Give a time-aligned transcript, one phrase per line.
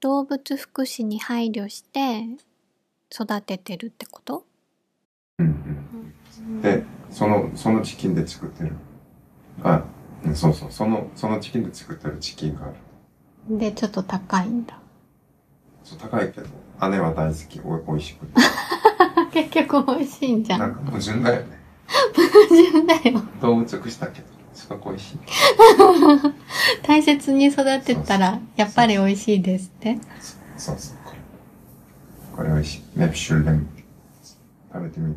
[0.00, 2.26] 動物福祉に配慮して
[3.12, 4.44] 育ててるってこと？
[5.38, 6.62] うんうん。
[6.62, 8.72] で、その、そのチキンで作ってる。
[9.62, 9.84] あ、
[10.24, 10.72] うんそうそう。
[10.72, 12.68] その、そのチキンで作ってるチキンがあ
[13.48, 13.58] る。
[13.58, 14.78] で、ちょっと高いんだ。
[15.84, 16.46] そう、高いけど、
[16.90, 17.60] 姉は大好き。
[17.64, 18.32] お美味しくて。
[19.32, 20.60] 結局美味しいんじゃん。
[20.60, 21.58] なんか矛盾だよね。
[22.16, 22.22] 矛
[22.82, 23.22] 盾だよ。
[23.40, 25.18] 動物福祉だけど、すごく美味しい。
[26.82, 29.98] 大切に育てたら、やっぱり美味しいですって。
[30.56, 30.96] そうそう、
[32.36, 32.48] これ。
[32.50, 32.82] 美味しい。
[32.98, 33.66] メプシュルレム。
[34.72, 35.16] 食べてみる。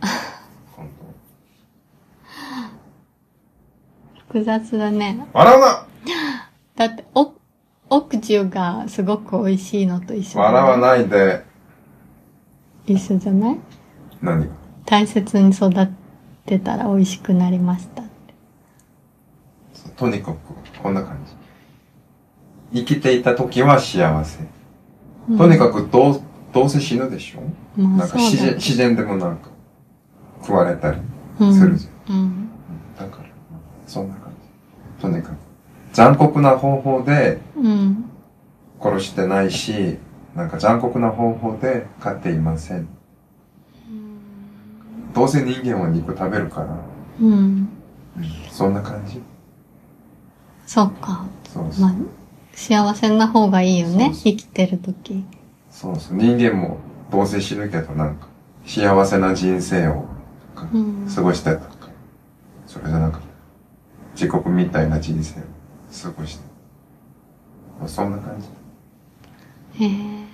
[0.76, 0.88] 今
[4.28, 5.16] 複雑だね。
[5.32, 5.38] 度。
[5.38, 5.86] 笑うな
[6.76, 7.32] だって、お、
[7.88, 11.44] 奥中がすごく美味しいのと一緒笑わないで。
[12.86, 13.58] 一緒じゃない？
[14.20, 14.40] 何？
[14.40, 14.46] が
[14.84, 15.70] 大切に育
[16.44, 18.03] てたら美味しくなりました
[19.96, 20.38] とにかく、
[20.82, 21.18] こんな感
[22.72, 22.80] じ。
[22.80, 24.40] 生きていた時は幸せ。
[25.38, 26.20] とにかくどう、
[26.52, 27.40] どうせ死ぬでしょ？
[27.80, 29.48] まあなんか自然、自然でもなんか、
[30.40, 30.98] 食われたり
[31.40, 32.16] うんするじゃん。
[32.16, 32.48] うん。
[32.98, 33.28] だから、
[33.86, 34.32] そんな感
[34.98, 35.02] じ。
[35.02, 35.36] とにかく、
[35.92, 38.04] 残酷な方法でうん。
[38.80, 39.98] 殺してないし、
[40.34, 42.88] なんか残酷な方法で飼っていません。
[45.14, 46.76] どうせ人間は肉食べるから、
[47.20, 47.32] うん。
[47.32, 47.68] うん
[48.50, 49.22] そんな感じ。
[50.66, 51.26] そっか。
[51.52, 51.80] そうそう。
[51.82, 51.94] まあ、
[52.54, 54.06] 幸せな方がいいよね。
[54.06, 55.24] そうそう生きてる時。
[55.70, 56.16] そうそう。
[56.16, 56.78] 人間も
[57.10, 58.28] どうせ死ぬけど、なんか、
[58.66, 60.06] 幸せな人生を
[60.72, 61.06] うん。
[61.14, 61.74] 過ごしてたから。
[62.66, 63.26] それじゃなくて、
[64.14, 65.42] 自国みたいな人生を
[66.02, 66.44] 過ごして。
[67.86, 69.84] そんな感じ。
[69.84, 70.24] へえ。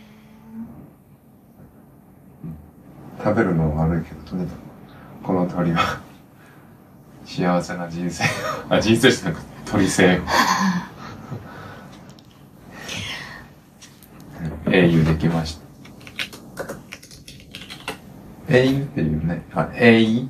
[3.22, 4.58] 食べるのは悪いけど、とにかく、
[5.26, 6.00] この鳥は、
[7.24, 8.24] 幸せな人生。
[8.68, 10.20] あ、人生じゃなくて、鳥生。
[14.72, 15.58] 英雄できまし
[16.56, 16.64] た。
[18.48, 18.82] 英雄？
[18.82, 19.42] っていうね。
[19.54, 20.28] あ、英雄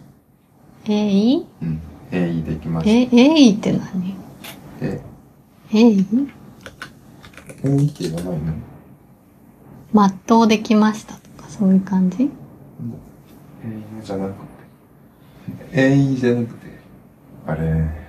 [0.87, 1.81] えいうん。
[2.13, 3.81] 英雄できましえ、えいって何？
[4.81, 4.87] た。
[4.87, 5.01] え、
[5.73, 6.07] えい
[7.65, 8.55] 英雄って言わないの
[10.27, 12.25] 全うできましたとか、そういう感じ？
[12.25, 14.41] 英雄じゃなくて。
[15.73, 16.67] 英雄じゃなくて。
[17.47, 18.00] あれ、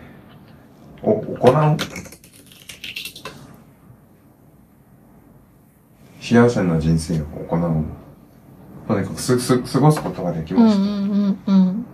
[1.03, 1.77] お、行う
[6.21, 7.83] 幸せな人生を行う。
[8.87, 10.81] とにかくす、す、過ごすことができうんうました。
[10.81, 11.85] んうんうん。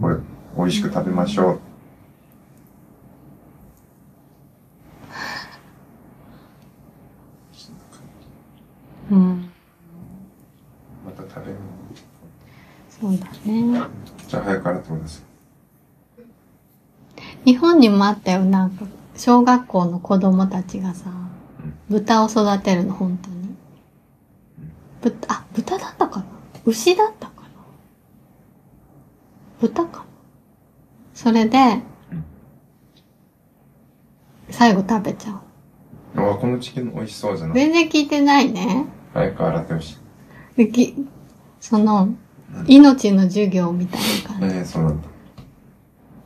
[0.00, 0.16] これ、
[0.56, 1.60] 美味しく食べましょう。
[9.10, 9.50] うん。
[11.04, 11.58] また食べる。
[12.88, 13.88] そうだね。
[14.28, 15.31] じゃあ早く洗ってください。
[17.44, 18.86] 日本にもあったよ、なんか、
[19.16, 21.10] 小学校の子供たちがさ、
[21.88, 23.36] 豚を育てるの、本当に。
[25.02, 26.26] 豚、あ、豚だったかな？
[26.64, 27.48] 牛だったかな？
[29.60, 30.04] 豚かな？
[31.14, 31.80] それで、
[34.50, 35.40] 最後食べちゃう。
[36.32, 37.56] あ、このチキン美味しそうじゃない？
[37.56, 38.86] 全然聞いてないね。
[39.12, 39.96] 早く洗ってほしい。
[40.56, 40.94] でき
[41.60, 42.08] その、
[42.66, 44.56] 命の授業みたいな感じ。
[44.56, 45.08] ええそうなんだ。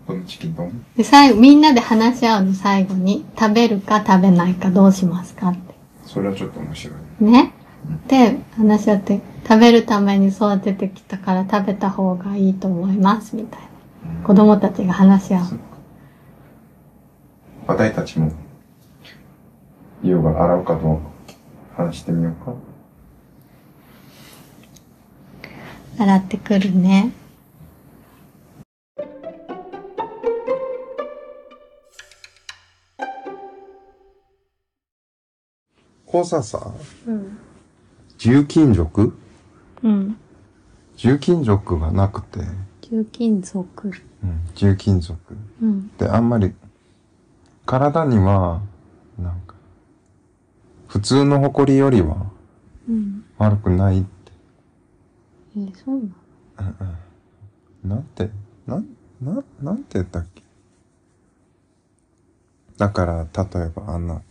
[0.07, 3.25] このチキンどんで、最後、みんなで話し合うの、最後に。
[3.39, 5.75] 食べるか食べないかどうしますかって。
[6.05, 7.25] それはちょっと面白い。
[7.25, 7.53] ね。
[8.07, 13.67] で、話し合って、食べるために育ててきたから食べた方がいいと思います、みたいな。
[14.25, 15.45] 子供たちが話し合う。
[17.67, 18.31] 私たちも、
[20.05, 22.55] イオが洗うかどうか話してみようか。
[25.99, 27.11] 洗ってくるね。
[36.17, 36.73] こうささ、
[37.07, 37.37] うん。
[38.17, 39.19] 重金属？
[39.83, 40.17] うん。
[40.97, 42.41] 重金属がなくて、
[42.81, 43.93] 重金属。
[44.25, 45.21] うん、重金属。
[45.61, 45.95] うん。
[45.99, 46.55] で、あんまり、
[47.67, 48.63] 体には、
[49.19, 49.57] なんか、
[50.89, 52.31] 普通の埃よりは
[52.89, 53.23] うん。
[53.37, 54.33] 悪くないって。
[55.59, 56.01] えーそう
[56.57, 56.65] な
[57.85, 57.97] の？
[57.97, 58.31] なんて、
[58.67, 58.87] なん、
[59.21, 60.43] な、なんて言ったっけ？
[62.79, 64.23] だから、例えばあんな、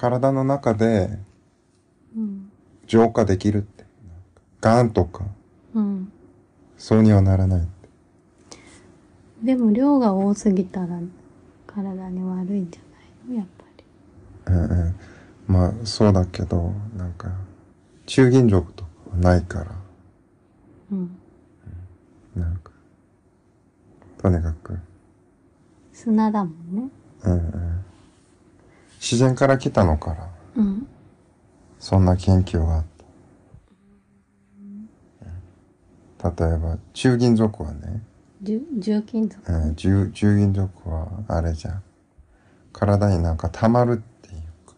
[0.00, 1.18] 体の中で
[2.16, 2.52] うん。
[2.86, 3.84] 浄化できるって。
[4.60, 5.24] ガンとか、
[5.74, 6.12] うん。
[6.76, 7.88] そうにはならないって。
[9.42, 11.00] でも量が多すぎたら
[11.66, 13.34] 体に悪いんじゃないの？
[13.34, 14.54] やっぱり。
[14.54, 14.94] うんうん。
[15.48, 17.32] まあ、そうだけど、なんか、
[18.06, 19.72] 中銀属とかはないから、
[20.92, 21.10] うん。
[22.36, 22.70] なんか、
[24.18, 24.78] とにかく、
[25.92, 26.88] 砂だもんね。
[27.24, 27.84] うんうん。
[29.10, 30.86] 自然から来たのから、うん。
[31.78, 32.84] そんな研究があっ
[36.20, 36.44] た。
[36.46, 38.02] 例えば、中銀属はね、
[38.42, 39.40] 重重金属。
[39.50, 41.82] うん、重重銀属はあれじゃん。
[42.74, 44.74] 体になんか溜まるっていうか、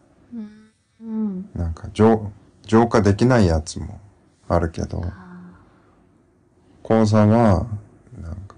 [1.01, 1.49] うん。
[1.53, 2.31] なんか浄
[2.61, 3.99] 浄化できないやつも
[4.47, 5.41] あるけど、あ
[6.83, 7.67] 鉱山は、
[8.17, 8.55] なんか、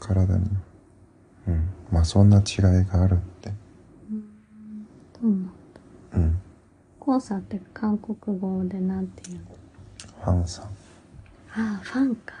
[0.00, 0.50] 体に、
[1.48, 2.44] うん、まあそんな違い
[2.84, 3.48] があるって。
[3.48, 3.54] ー
[5.24, 5.50] そうなんだ。
[6.16, 6.40] うん、
[7.04, 9.44] 黄砂って韓国語でなんていうの？
[10.24, 10.64] ファンさん。
[10.64, 10.70] あ
[11.54, 12.34] あ、ファンか。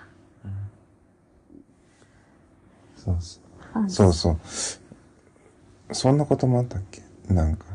[2.96, 3.90] そうそう。
[3.90, 5.94] そうそう。
[5.94, 7.02] そんなこともあったっけ？
[7.28, 7.66] なんか。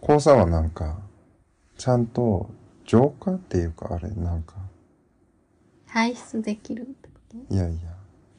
[0.00, 1.00] 黄砂はなんか、
[1.76, 2.48] ちゃんと
[2.84, 4.54] 浄化っていうか、あれ、なんか、
[5.86, 7.14] 排出できるってこ
[7.48, 7.54] と？
[7.54, 7.90] いやいや、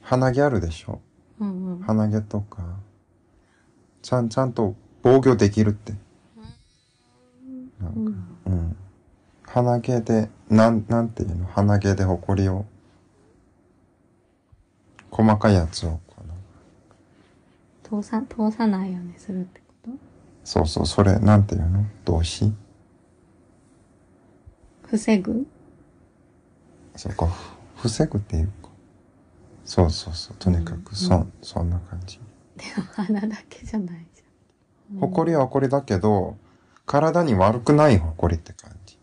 [0.01, 1.01] 鼻毛あるでしょ？
[1.39, 1.79] うんうん。
[1.81, 2.79] 鼻毛とか、
[4.01, 5.93] ちゃん、ちゃんと防御できるって。
[7.79, 8.11] なんか、
[8.47, 8.75] うん。
[9.43, 11.45] 鼻毛で、なん、なんていうの？
[11.45, 12.65] 鼻毛でホコリを、
[15.11, 16.23] 細かいやつを、こ
[17.91, 19.91] の、通さ、通さないようにするってこと？
[20.43, 21.85] そうそう、それ、なんていうの？
[22.05, 22.51] 動詞？
[24.83, 25.47] 防ぐ？
[26.95, 27.27] そこ、
[27.75, 28.69] ふ防ぐっていうか。
[29.63, 32.19] そうそうそう、とにかく、そ、そんな感じ。
[32.57, 34.16] でも鼻だけじゃないじゃん。
[34.99, 36.37] ほこりはほこりだけど、
[36.85, 38.97] 体に悪くないほこりって感じ。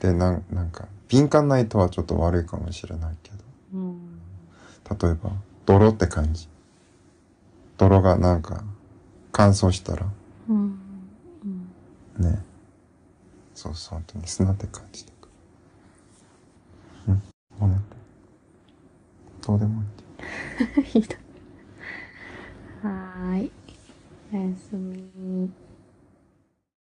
[0.00, 3.36] で、なん、なんか、敏感な人はちょっと悪いかもしれないけど。
[3.74, 4.20] うん。
[5.00, 5.32] 例えば、
[5.66, 6.48] 泥って感じ。
[7.78, 8.62] 泥がなんか、
[9.32, 10.06] 乾燥したら、
[10.48, 10.78] うん。
[12.18, 12.24] うん。
[12.24, 12.42] ね。
[13.54, 15.28] そうそう、本当に砂って感じだか
[17.08, 17.14] ら。
[17.14, 17.22] うん。
[17.58, 17.84] ごめん。
[19.46, 20.82] どうでもいい。
[20.84, 21.16] ひど
[23.36, 23.50] い。
[24.32, 25.69] Nice to.